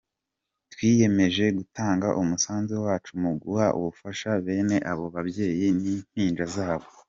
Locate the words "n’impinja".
5.81-6.45